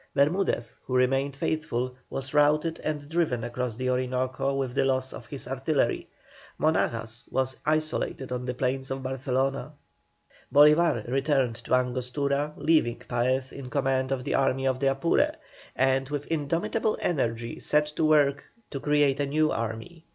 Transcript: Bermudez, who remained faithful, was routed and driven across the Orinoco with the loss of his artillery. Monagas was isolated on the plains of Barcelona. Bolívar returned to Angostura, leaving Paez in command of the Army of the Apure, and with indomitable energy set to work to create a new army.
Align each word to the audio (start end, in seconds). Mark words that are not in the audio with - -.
Bermudez, 0.15 0.73
who 0.83 0.95
remained 0.95 1.35
faithful, 1.35 1.93
was 2.09 2.33
routed 2.33 2.79
and 2.83 3.07
driven 3.07 3.43
across 3.43 3.75
the 3.75 3.87
Orinoco 3.87 4.55
with 4.55 4.73
the 4.73 4.83
loss 4.83 5.13
of 5.13 5.27
his 5.27 5.47
artillery. 5.47 6.07
Monagas 6.59 7.27
was 7.29 7.55
isolated 7.67 8.31
on 8.31 8.43
the 8.43 8.55
plains 8.55 8.89
of 8.89 9.03
Barcelona. 9.03 9.73
Bolívar 10.51 11.07
returned 11.07 11.57
to 11.57 11.75
Angostura, 11.75 12.51
leaving 12.57 12.97
Paez 13.07 13.51
in 13.51 13.69
command 13.69 14.11
of 14.11 14.23
the 14.23 14.33
Army 14.33 14.65
of 14.65 14.79
the 14.79 14.87
Apure, 14.89 15.33
and 15.75 16.09
with 16.09 16.25
indomitable 16.31 16.97
energy 16.99 17.59
set 17.59 17.85
to 17.95 18.03
work 18.03 18.43
to 18.71 18.79
create 18.79 19.19
a 19.19 19.27
new 19.27 19.51
army. 19.51 20.07